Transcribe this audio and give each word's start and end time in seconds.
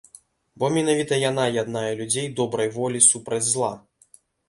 Бо 0.63 0.69
менавіта 0.77 1.19
яна 1.25 1.45
яднае 1.63 1.85
людзей 2.01 2.33
добрай 2.43 2.75
волі 2.81 3.07
супраць 3.13 3.47
зла. 3.55 3.75